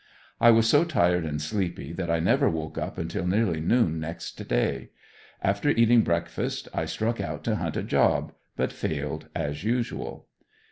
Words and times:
I 0.39 0.49
was 0.49 0.67
so 0.67 0.83
tired 0.83 1.25
and 1.27 1.39
sleepy 1.39 1.93
that 1.93 2.09
I 2.09 2.19
never 2.19 2.49
woke 2.49 2.75
up 2.75 2.97
until 2.97 3.27
nearly 3.27 3.59
noon 3.59 3.99
next 3.99 4.33
day. 4.47 4.89
After 5.43 5.69
eating 5.69 6.01
breakfast, 6.01 6.67
I 6.73 6.85
struck 6.85 7.21
out 7.21 7.43
to 7.43 7.57
hunt 7.57 7.77
a 7.77 7.83
job, 7.83 8.33
but 8.55 8.73
failed 8.73 9.29
as 9.35 9.63
usual. 9.63 10.25